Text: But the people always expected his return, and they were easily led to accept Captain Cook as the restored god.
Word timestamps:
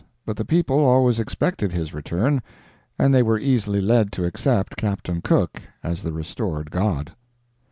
But 0.25 0.35
the 0.37 0.45
people 0.45 0.79
always 0.79 1.19
expected 1.19 1.73
his 1.73 1.93
return, 1.93 2.41
and 2.97 3.13
they 3.13 3.21
were 3.21 3.37
easily 3.37 3.79
led 3.81 4.11
to 4.13 4.25
accept 4.25 4.75
Captain 4.75 5.21
Cook 5.21 5.61
as 5.83 6.01
the 6.01 6.11
restored 6.11 6.71
god. 6.71 7.13